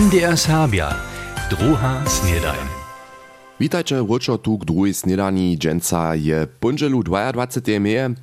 [0.00, 0.94] MDR Serbia,
[1.50, 2.66] druha snedajn.
[3.60, 7.80] Witajcie wróćo tu k druhej snedani dżęca je punželu 22.
[7.80, 8.14] meje.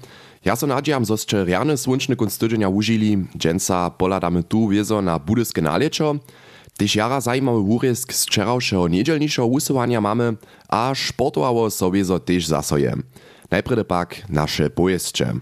[0.46, 5.20] Ja so nadziejam, zo ste rjane słončne kunst tydzienia užili, dżęca poladamy tu wiezo na
[5.20, 6.16] budyske nalečo.
[6.78, 10.34] Tyž jara zajímavý wurjesk z včerajšieho niedzielniejszego usuwania mamy,
[10.70, 12.94] a sportowało sobie zo tyž zasoje.
[13.52, 15.34] Najprede pak nasze pojeszcze.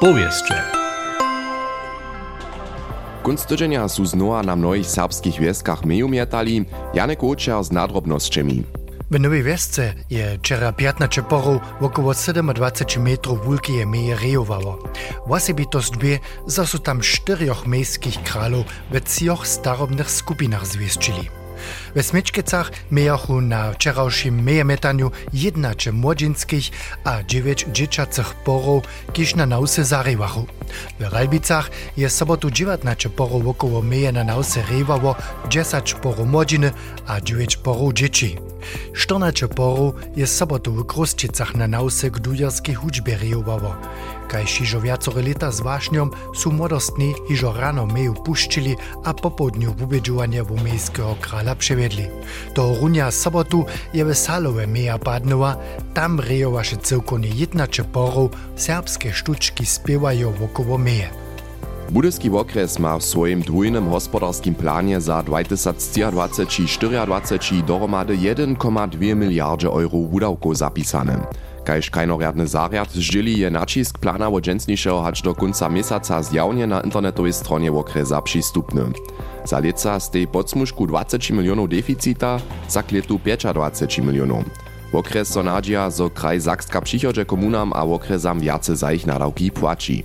[0.00, 0.85] Powieszcze.
[3.26, 8.62] Kunst tydzienia su znowa na mnohých serbskich wieskach meju mietali, Janek Očer z nadrobnosćemi.
[9.10, 12.14] W Nowej Wiesce je wczera 15 porów około
[12.54, 14.78] 27 metrów wielkie meje rejowało.
[15.26, 21.28] Wasebitost dwie, za su tam czterech miejskich kralów we trzech starobnych skupinach zwieścili.
[21.94, 26.70] We Smyczkicach mijachu na wczorajszym mejemetaniu 11 młodzieńskich
[27.04, 30.46] a 9 dzieciacych porów, kiż na nausy zarywachu.
[30.98, 35.14] V Ralbicah je sobotu 19 porov okolo mejena na vse revalo
[35.48, 36.72] 10 porov mladine
[37.06, 38.38] a 9 porov dzieci.
[38.92, 43.76] 14 porov je sobotu v Krosčicach na navse gdujarski hudžbe revalo.
[44.26, 50.42] Kaj šižo viacore leta z vašnjom su modostni hižo rano meju puščili, a popodnju bubeđuvanje
[50.42, 52.08] v mejskega krala prevedli.
[52.54, 55.54] To runja sobotu je vesalove meja padnova,
[55.94, 61.10] tam rejovaše celko ne jedna čeporov, serbske štučki spevajo v okolo meje.
[61.90, 70.56] Budyski okres ma w swoim dwójnym gospodarskim planie za 2023-2024 dohromady 1,2 miliardy euro wudawków
[70.56, 71.18] zapisane.
[71.64, 76.80] Kaž kajnorjadny zarjad zdzieli je nacisk plana wo dżęsniejszego hacz do końca miesiąca zjawnie na
[76.80, 78.82] internetowej stronie okresa przystupny.
[79.44, 83.20] Za leca z tej podsmuszku 20 milionów deficita, za kletu
[83.54, 84.44] 25 milionów.
[84.92, 90.04] Okres so nadzieja, kraj Zakska przychodzie komunam a okresam wiace za ich nadawki płaci.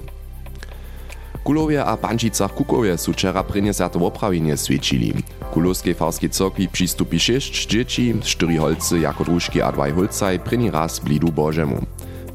[1.43, 5.13] Kulowie a Pančicach Kukowie su wczera przyniesate oprawienie świecili.
[5.53, 10.99] Kulowskiej farskiej cokwi przystupi 6 dzieci, 4 holcy jako drużki a 2 holcaj pryni raz
[10.99, 11.85] blidu Bożemu.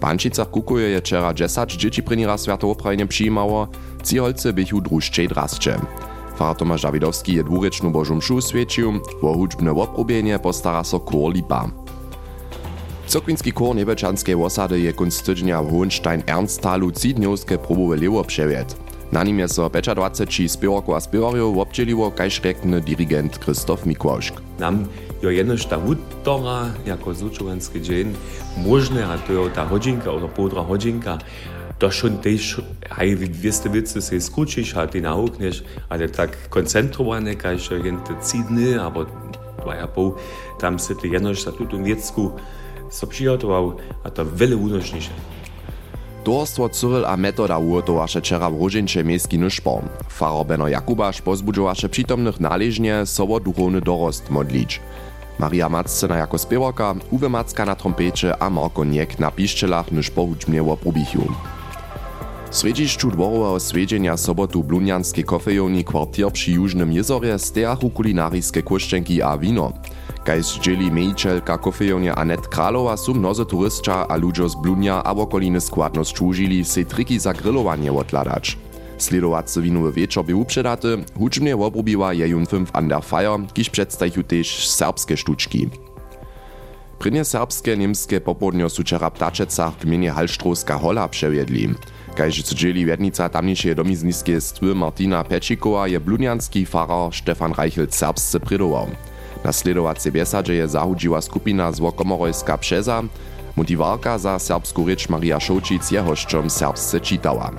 [0.00, 3.69] Pančicach Kukowie je wczera 10 dzieci pryni raz świate oprawienie przyjmało,
[4.05, 5.81] ci holcy bychu drużczej drascze.
[6.37, 8.93] Fara Tomasz Dawidowski je dwuryczną Bożą mšu świecił,
[9.23, 11.71] wo hudźbne oprobienie postara so kor lipa.
[13.06, 18.86] Cokvinski kor Nebečanskej osady je kunst tydzienia w Hohenstein Ernstalu cidniowskie próbowe lewo przewiet.
[19.12, 24.34] Na nim je so 25 spěwarków a spěwarjów obdźěliło, kaž rekne dirigent Krzysztof Mikłoszk.
[24.59, 24.89] Nam
[25.22, 28.15] jo jednož ta wutora jako zučovanski dzień
[28.56, 31.19] możne, a to je ta hodzinka oder podra hodzinka,
[31.78, 37.69] to schon też, hej, wieste wicy se skučiš, a ty naukneš, ale tak koncentrowane, kaž
[37.83, 39.06] gente cidny, abo
[39.62, 40.15] dvaja pół,
[40.61, 42.33] tam se ty jednož za tuto wiecku
[42.91, 45.36] so přihotoval, a to veľa únožnejšie.
[46.26, 49.82] Towarstwo Cyril a Metoda uhotowaše wczera w Różincze miejski nuszpor.
[50.09, 54.81] Faro Benno Jakubasz pozbudzowaše przytomnych należnie sobo duchowny dorost modlić.
[55.38, 60.62] Maria Macena jako spiewarka, Uwe Macka na trompecie a Marko Niek na piszczelach nuż pohučbnie
[60.62, 61.32] woprobichu.
[62.56, 69.39] W sredzišću dworowego swiedzienia sobotu blunjanskiej kofejowni kwartier przy Jużnym Jezorje stejachu kulinarijskie kuszczenki a
[69.39, 69.72] wino.
[70.25, 75.61] Kaj zdzieli mejčelka kofejownia Anet Kralowa su mnozy turystča a ludzo z Blunia a okoliny
[75.61, 78.59] składno stłužili se triki za grillowanie odladać.
[78.99, 85.17] Sledowacy winowy wieczor był upředaty, hučbnie wobrubiła jejun 5 Under Fire, kiż przedstawił też serbskie
[85.17, 85.69] sztuczki.
[86.99, 91.09] Prynje serbskie, niemskie popodnio su wczera ptaczecach gminie Halštrovska hola.
[92.16, 98.87] Kaž dzieli wiednica tamniejszej domizniskie stwy Martina Pečikowa je blunianski farar Stefan Reichel serbsce prydował.
[99.44, 103.03] Nasledowace biesadže je zahudziła skupina z Wokomorojska Przeza,
[104.16, 107.50] za serbsku rycz Maria Šočic je hoščom serbsce čitała.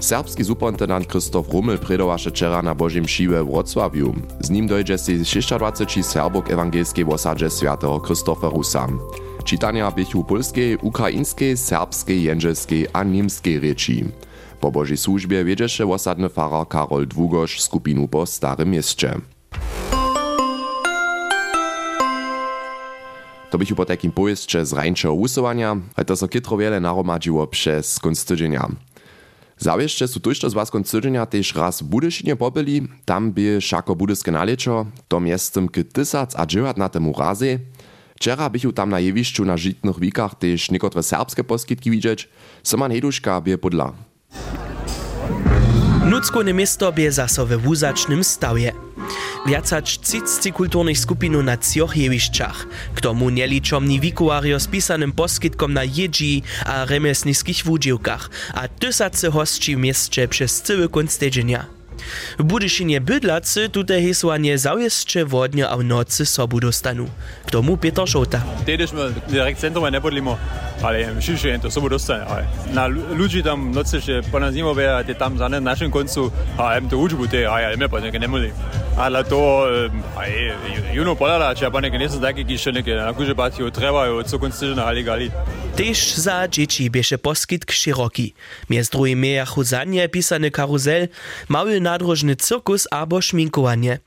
[0.00, 4.14] Serbski superintendent Krzysztof Rummel predowaše wczera na Bożym Siłę w Wrocławiu.
[4.40, 8.88] Z nim dojdzie się 26 serbok ewangelskiej w osadzie świętego Krzysztofa Rusa.
[9.44, 14.04] Čitanja běchu polskiej, ukrajinskiej, serbskiej, jędzelskiej a niemskiej reči.
[14.60, 19.20] Po Bożej służbie wiedziesze osadny farar Karol Dwugosz skupinu po Starym Mieście.
[23.50, 27.98] To bych po takim pojeździe z rańczego usuwania, ale to so kitro wiele naromadziło przez
[27.98, 28.68] koniec tydzienia.
[29.58, 34.32] Zawieszcze su tuż z was koniec tydzienia też raz Budyszynie pobyli, tam by szako budyskie
[34.32, 37.60] naleczo, to miestem k tysac a dziewiat na temu razy,
[38.24, 42.28] Wczera bychu tam na jewiszczu na żitnych wikach też niekotre serbskie poskitki widzieć,
[42.62, 43.92] Soman Heduszka by podla.
[46.10, 48.72] Nuckone misto bie zaso we wuzacznym stawie.
[49.46, 55.84] Viacać cicci kulturnych skupinu na cioch jewišćach, k tomu nieličomni wikuario z pisanym poskitkom na
[55.84, 61.83] jedzi a remesnickich wudziłkach, a tysacy hostci w mieście przez cały kunst tydzienia.
[62.38, 67.06] W Budyšinie bydlacy tute hesłanie zaujeszcze wodnie a w nocy sobu dostanu.
[67.46, 68.42] K tomu Peter Šota.
[68.66, 70.36] Tedy sme direkt centrum nepodlimo,
[70.82, 72.26] ale myślę, że to sobu dostane.
[72.26, 75.90] Ale na ludzi tam nocy się po nas nie mówię, a ty tam za naszym
[75.90, 78.52] końcu, a em to uczbu te, a ja nie potem nie mówię.
[78.96, 79.66] Ale to,
[80.16, 80.22] a
[80.92, 81.54] juno polala,
[81.98, 85.30] nie są takie kiszoniki, na kurze batio treba, co końcu na haligali.
[85.76, 88.34] Tež za dzieci bieše poskitk široki.
[88.70, 91.08] Miez druhým mejachu zanie pisany karuzel,
[91.48, 93.98] mały nadrożny cirkus abo szminkowanie.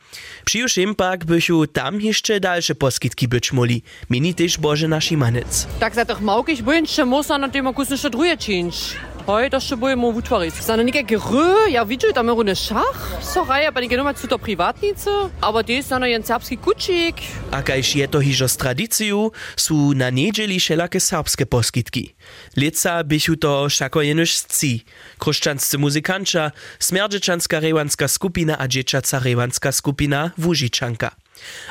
[0.46, 5.68] Przyjuszym pak bychu tam jeszcze dalsze poskitki być moli, mini też Bożena Šimanec.
[5.80, 8.96] Tak za tych małkich bądź musa na tym kusy jeszcze druje czynić.
[9.28, 10.56] Hoj, to boję mu utworzyć.
[10.56, 15.10] Za nie gry, ja widzę tam runde szach, soraj, aber nie numer zu der Privatnicy,
[15.42, 17.16] aber die ist dann ein serbski kucik.
[17.52, 22.14] A kajž je to hižo z tradiciju, su na niedzieli šelake serbske poskitki.
[22.56, 24.86] Leca bychu to šako jenož sci.
[25.20, 31.10] Kruščanscy muzykanča, smerdżyczanska rewanska skupina a dzieciaca rewanska skupina Wužičanka.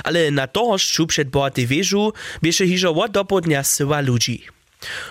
[0.04, 2.12] Ale na tohošću před bohatej wieżu
[2.42, 4.55] bieše hižo od dopodnia syła ludzi.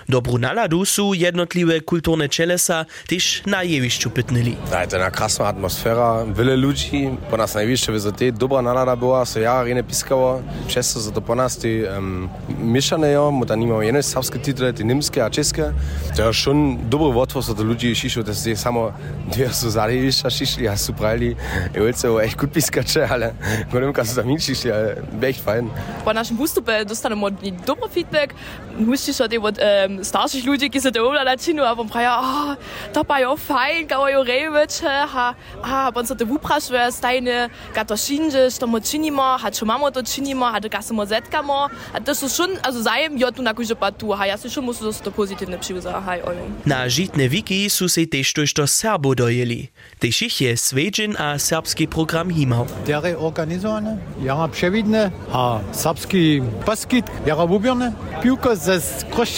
[0.10, 4.56] Dobru naladu su jednotliwe kulturne čelesa też na jewišću pytnili.
[4.72, 9.26] Da, je to jedna krasna atmosfera, wiele ludzi, po nas najwyższe wysoty, dobra nalada była,
[9.26, 12.30] so ja rene piskało, przez to, że to po nas ty um,
[12.60, 15.74] mieszane jo, bo tam nimamo jedne serbskie tytuły, ty niemskie a czeskie.
[16.18, 18.94] To jest schon dobry otwór, so to ludzie šišli, to jest samo
[19.32, 21.36] dwie so za jewišća šišli, a su pravili,
[21.74, 23.34] je velice echt gut piskače, ale
[23.72, 25.70] golemka su tam in šišli, ale echt fajn.
[26.06, 27.30] Po naszym wystupie dostanemo
[27.66, 28.34] dobry feedback,
[28.80, 32.56] musisz od od um, starszych ludzi, ki se to latinu, a on praja, oh,
[32.94, 37.84] to pa jo fajn, kao jo reveče, ha, a, on se te vuprašuje, stajne, ga
[37.84, 41.69] to šinže, što mo činimo, ha, čo mamo to činimo, ha, ga se mo zetkamo,
[41.94, 44.50] a to su šun, also zajem, jo tu na kuže pa tu, ha, ja se
[44.50, 46.56] šun musu to pozitivne přiuza, haj, ojom.
[46.66, 49.69] Na žitne wiki su se tež tož do Serbo dojeli.
[50.00, 52.68] Tež ich je Svedžin a serbski program himał.
[52.86, 58.81] Dere organizowane, jara przewidzne, a serbski paskit, jara ubierny, piłko ze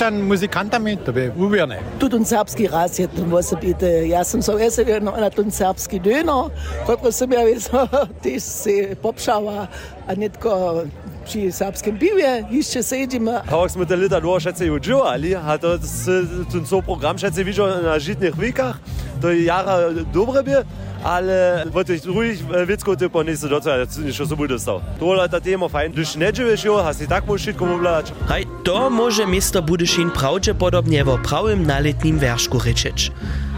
[0.07, 1.79] sam muzikanta mi, to bi uvijene.
[1.99, 4.07] Tudi srpski ras je tam vsebite.
[4.07, 6.49] Jaz sem se veselil na tom srpski deno,
[6.85, 7.87] kot sem ja vesel,
[8.23, 9.67] tiš se popšava,
[10.07, 10.83] a netko
[11.27, 13.41] pri srpskem pivje, išče sedimo.
[13.49, 16.21] Kako smo te leta dvoje še se uživali, a to je
[16.51, 18.79] ten so program še se videl na žitnih vikah.
[19.17, 19.77] To jara
[20.13, 20.65] dobre by,
[21.03, 24.81] ale w tych drugich wiecków typu nie się docela, nie się sobie dostał.
[24.99, 25.91] To jest ta tema fajn.
[25.91, 28.13] Gdyż nie żyjesz jo, hast i tak możesz wszystko mówić.
[28.27, 33.11] Haj, to może miasto Budyšin prawdopodobnie w prawym naletnim werszku ryczeć.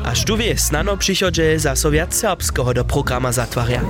[0.05, 3.81] Aż tu wie, snano przychodzie za sowiat serbskiego do programa zatwarja.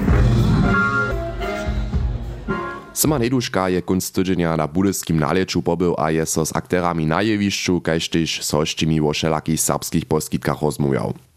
[2.99, 7.21] Sima Neduška je kunst tydzienia na budyskim naleču pobył a je so z akterami na
[7.21, 11.28] jewišću, kaž tež s hošćimi wo všelakých serbskich poskitkach rozmujał.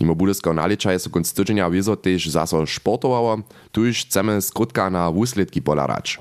[0.00, 3.38] Mimo budyskiego naleča je so kunst tydzienia wiezo tež zaso sportowało,
[3.72, 6.18] tuž chcemy skrótka na wusledki poladać.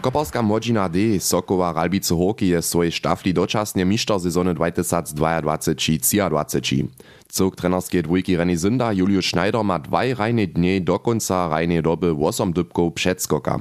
[0.00, 6.84] Koparska młodzina D Sokowa Ralbice Horki je swojej štafli dočasnie mišter sezony 2022-2023.
[7.28, 12.16] Cok trenerskiej dwójki René Zinda Julius Schneider ma dwaj rajne dnie do końca rajnej doby
[12.16, 13.58] 8 dybków przedskoka.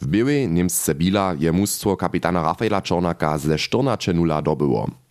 [0.00, 5.05] W białej Niemsce Bila je mustwo kapitana Rafaela Czornaka ze 14 nula dobyło.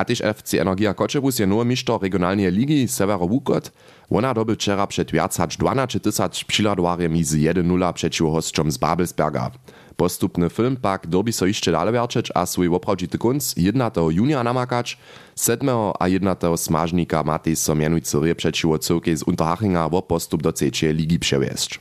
[0.00, 3.72] A też FC Energia Koczebus je nowy mišter regionalnej ligi Severo Wukot.
[4.10, 9.50] Ona dobył wczera przed wiac hacz 12 tysac przyladowarjem z 1-0 przeciw hostom z Babelsberga.
[9.96, 13.90] Postupny film pak dobi so jeszcze dalej werčeć a swój oprawdzity kunc 1.
[14.10, 14.98] junia namakać,
[15.36, 15.68] 7.
[15.98, 16.36] a 1.
[16.56, 21.80] smażnika Matej so mianujcy rie przeciwo cyrkej z Unterhachinga wo postup do trzeciej ligi przewiesć.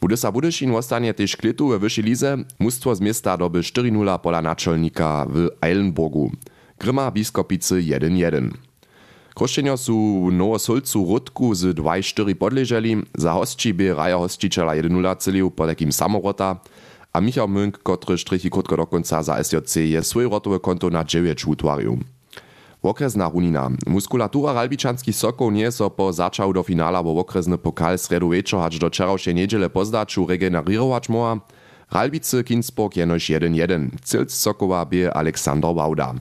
[0.00, 5.26] Budysa Budyšin ostanie też klitu we wyższej lize, mustwo z miasta doby 4-0 pola naczelnika
[5.28, 6.30] w Eilenburgu.
[6.80, 8.50] Gryma Biskopicy 1-1.
[9.34, 15.68] Krošćenjo su Nowosolcu Rudku z 2-4 podleżeli, za hostči by raja hostčiteľa 1-0 celił po
[15.92, 16.56] samorota,
[17.12, 21.04] a Michał Münk, który strichi krótko do końca za SJC je swoje rotowe konto na
[21.04, 21.98] 9 utwarił.
[22.82, 23.70] Okresna runina.
[23.86, 28.78] Muskulatura Ralbičanskich Sokoł nie so po zaczał do finala bo okresny pokal sredu wieczor aż
[28.78, 31.40] do czerwszej niedziele pozdaču regenerirować moa.
[31.90, 33.88] Ralbicy Kinsburg jenoś 1-1.
[34.04, 36.14] Cilc Sokoła bie Aleksander Wauda.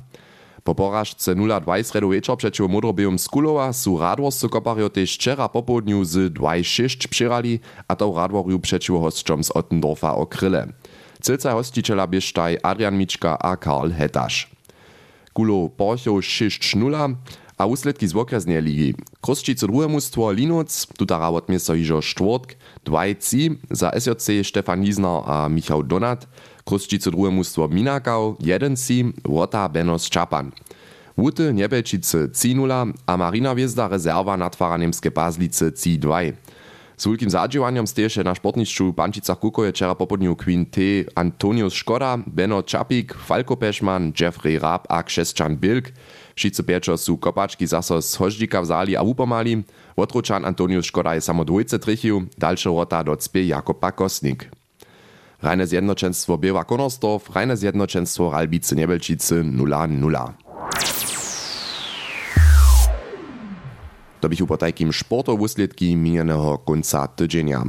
[0.63, 6.05] Po porażce 0-2 sredu wieczor przeciw Modrobium Skulowa su radworscy kopario też wczera po południu
[6.05, 10.67] z 2-6 przyrali, a to radworiu przeciw hostom z Ottendorfa o kryle.
[11.23, 14.49] Cilca hosticiela bieżtaj Adrian Miczka a Karl Hetasz.
[15.35, 17.15] Gulo Porchow 6-0,
[17.57, 18.93] a usledki z okresnej ligi.
[19.21, 23.03] Kruszčice drugie mustwo Linoc, tutara od miesto hižo štvrtk, 2
[23.71, 26.27] za SJC Stefan Niesner a Michał Donat,
[26.69, 28.75] Kruszčice drugie mustwo Minakau, 1
[29.25, 30.51] Wota Benos Čapan.
[31.17, 36.33] Łuty Niebelčice C0 a Marina Wjezda rezerwa natwara niemskie Bazlice C2.
[36.97, 37.85] Z wielkim zadziwaniem
[38.25, 40.81] na sportniczczu Pančicach Kukoje wczera popodniu Queen T.
[41.15, 45.91] Antonius Škoda, Beno Čapik, Falko Pešman, Jeffrey Raab a Krzeszczan Bilk.
[46.35, 49.63] Wszyscy pieczo su kopaczki zaso z hożdzika wzali a upomali.
[49.97, 54.58] Wotruczan Antonius Škoda je samo dwójce trichiu, dalsze rota docpie Jakob Kosnik.
[55.41, 60.31] Rajne zjednoczeństwo Biewa Konorsdorf, rajne zjednoczeństwo Ralbice Niebelčice 0-0.
[64.19, 67.63] To bych po takim sporto wuslědki minionego konca tydzienia.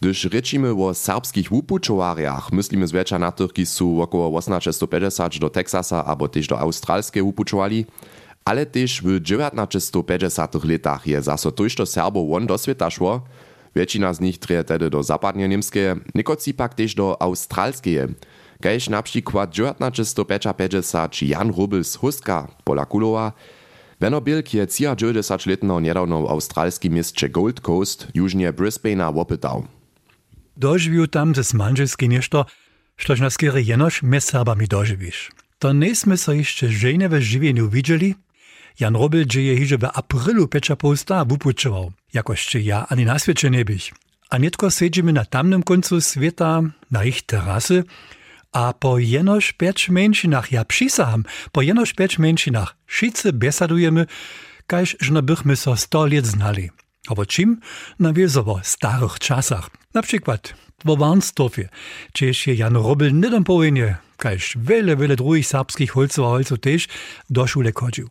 [0.00, 6.04] Gdyż rečimy o serbskich wupučowarjach, myslimy zweča na tych, ki su około 1850 do Teksasa
[6.04, 7.86] abo też do Australskie wupučowali,
[8.44, 12.58] ale też w 1950 latach je zaso tojšto Serbo won do
[13.74, 18.14] Väčšina z nich trie tedy do zapadne Nemskie, nekoci pak tiež do Australskie.
[18.62, 23.34] Kajž napríklad 1955 či Jan Rubel z Huska, Pola Kulova,
[23.98, 29.66] Veno Bilk je cia 90 letnou nedávnou australský mistče Gold Coast, južnie Brisbanea wopytał.
[30.54, 32.46] Doživiu tam ze manželský nešto,
[32.94, 35.34] štož na skýry jenož mes sábami doživíš.
[35.58, 38.14] To nejsme sa ešte žejneve živinu videli,
[38.80, 43.64] Jan Robel dzieje hiže w aprilu pecza posta wupučował, jakoście ja ani na świecie nie
[43.64, 43.92] byś.
[44.30, 47.84] A nietko siedzimy na tamnym końcu świata, na ich terasy,
[48.52, 54.06] a po jenož pěč menšinach, ja přisaham, po jenož pěč menšinach šice besadujemy,
[54.66, 56.70] kaž žno bychmy so sto let znali.
[57.08, 57.60] Aber czym?
[58.00, 59.70] Na wieso starych czasach.
[59.94, 61.68] Na przykład w Warnsdorfie,
[62.12, 66.88] gdzieś je Jan Robel nidom powinie, kaž wiele, wiele drugich serbskich holców a holców też
[67.30, 68.08] do szule chodził.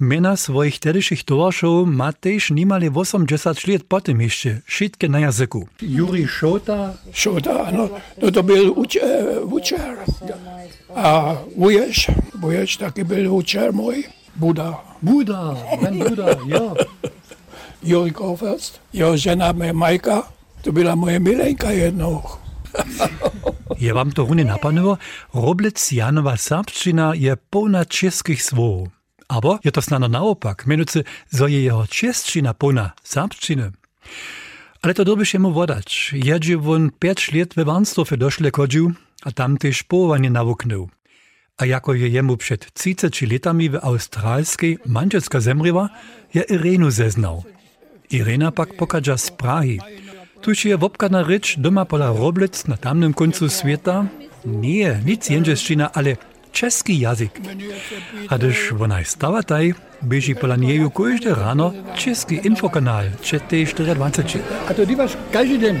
[0.00, 5.68] Mena swoich tedyszych towarszów ma też niemale 80 lat potem jeszcze wszystkie na jazyku.
[5.82, 6.94] Juri Szota.
[7.12, 7.88] Szota, no,
[8.22, 8.98] no to był ucz,
[9.42, 9.98] uczer.
[10.94, 12.06] A wujesz,
[12.40, 14.04] wujesz taki był uczer mój,
[14.36, 14.80] Buda.
[15.02, 16.60] Buda, Ben Buda, ja.
[17.84, 18.80] Juri Kofest.
[18.92, 20.22] Jeho žena Majka,
[20.62, 22.22] to byla moje milenka jednou.
[23.78, 24.98] Je wam to runie napanuło?
[25.34, 28.88] Roblec Janowa serbszczyna je pełna czeskich słów.
[29.28, 33.70] Aber je to snano naopak, mianowicie, zo je jeho czeszczyna pełna serbszczyny.
[34.82, 36.12] Ale to dobyś jemu wodać.
[36.12, 38.92] Jedzie won 5 lat we Warnsdorfie doszle chodził,
[39.24, 40.88] a tam też połowanie nawuknął.
[41.56, 45.88] A jako je jemu przed 30 latami w australskiej manżelska zemriła,
[46.34, 47.44] je Irenu zeznał.
[48.10, 49.80] Irena pak pokaża z Prahi.
[50.40, 54.06] Tuż je wopkana rycz doma pola Roblec na tamnym końcu świata?
[54.44, 56.16] Nie, nic jędrzeszczyna, ale
[56.52, 57.40] czeski jazyk.
[58.28, 64.44] A gdyż ona stała taj, bieži pola nieju każde rano czeski infokanal, czy też 24.
[64.68, 65.80] A to dywasz każdy dzień?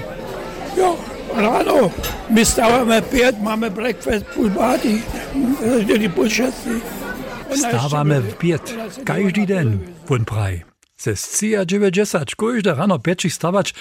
[0.76, 0.96] Jo,
[1.36, 1.90] rano.
[2.30, 5.02] My stávame pět, máme breakfast půl pátý,
[5.86, 6.70] tedy půl šestý.
[7.54, 10.73] Stawamy w piet, każdy den, won praj.
[11.04, 13.74] Ze scija 90, każde rano pięci stawać.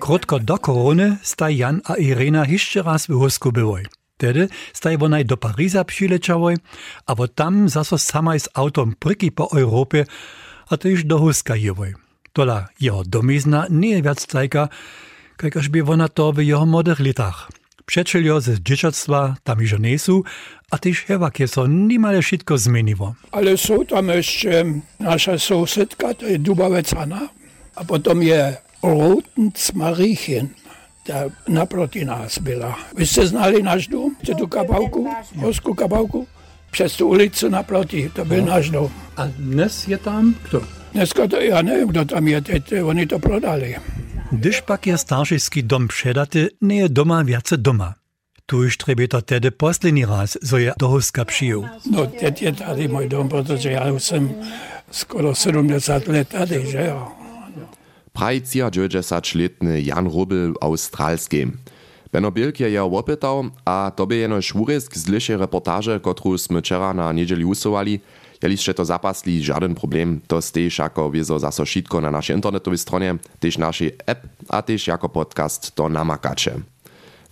[0.00, 3.82] Krótko do korony staj Jan a Irena jeszcze raz w Husku były.
[4.14, 6.56] Wtedy staj wonaj do Pariza przyleciały,
[7.06, 10.06] a wo tam zaso samaj z autom pryki po Europie,
[10.68, 11.94] a też do Huska jeły.
[12.32, 14.68] Tola jeho domizna nie je wiac tajka,
[15.36, 17.61] kajkaż by wona to w jeho młodych latach.
[17.86, 20.22] Przeczelio ze dzieciactwa tam już nie są,
[20.70, 23.14] a też hewakie so niemale wszystko zmieniło.
[23.32, 24.64] Ale są tam jeszcze
[25.00, 27.28] nasza sąsiedka, to jest Dubawec Anna,
[27.74, 30.48] a potem je Rotenc Mariechen,
[31.04, 31.14] ta
[31.48, 32.76] naproti nas byla.
[32.96, 34.16] Vy jste znali náš dům?
[34.38, 36.26] Tu kabałku, hosku kabałku?
[36.70, 38.90] Přes tu ulicu naproti, to byl náš dům.
[39.16, 40.62] A dnes je tam kto?
[40.92, 43.76] Dneska to já nevím, kdo tam je teď, oni to prodali.
[44.32, 47.94] Gdyż pak je starszyski dom przedaty, nie je doma wiace doma.
[48.46, 51.68] Tuż trzeba to tedy poslední raz, zo je do Huska przyjął.
[51.90, 54.34] No teď je tady můj dom, protože já už jsem
[54.90, 57.08] skoro 70 let tady, že jo.
[58.12, 61.52] Prajcia 90-letny Jan Rubel australski.
[62.12, 66.92] Benno Bilk je jeho opytał, a tobie jeno szwurysk z lišej reportaže, kotru sme wczera
[66.92, 68.00] na niedzieli usowali,
[68.42, 73.14] jeliście to zapasli, żaden problem, to stejš jako wiezo zaso šitko na naszej internetowej stronie,
[73.40, 76.52] też naszej app, a też jako podcast to namakacze.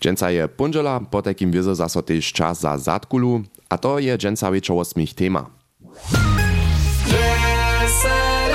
[0.01, 4.53] Dżęca je punżela, po takim wiezo zaso też czas za zatkulu, a to je dżęca
[4.53, 5.47] wieczor 8 tema.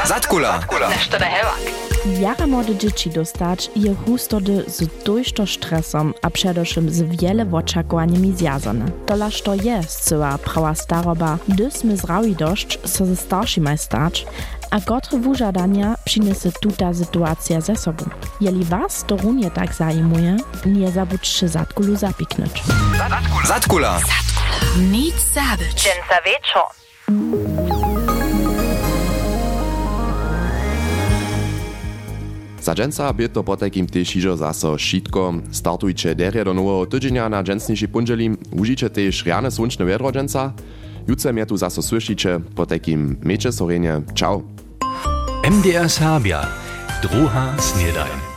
[0.05, 0.59] Zatkula.
[0.89, 1.84] Nešto da hevak.
[2.05, 8.85] Jara młode dzieci dostać je hustody z dojšto stresom a przedewším z wiele oczekowaniami zjazane.
[9.05, 14.25] Tola što je zcyła prawa staroba, gdy sme zrawi dość so ze starszymaj stać,
[14.71, 18.05] a kotre wużadania przyniesie tuta sytuacja ze sobą.
[18.41, 22.63] Jeli was to runie tak zajmuje, nie zabudźcie zatkulu zapiknąć.
[23.47, 23.99] Zatkula.
[24.91, 25.73] Nic zabyć.
[25.75, 26.15] Dżęca
[32.65, 35.33] Za dżęca bie to po takim też hižo zaso šitko.
[35.51, 38.29] Startujcie derje do nowego tydzienia na dżęsniejszy pundzieli.
[38.51, 40.53] Użyjcie też rjane słonczne wiadro dżęca.
[41.07, 44.01] Jutce mnie tu zaso słyszycie po takim mecze sorenie.
[44.15, 44.41] Ciao.
[45.43, 46.47] MDR Sabia.
[47.01, 48.34] Druha Snedajn.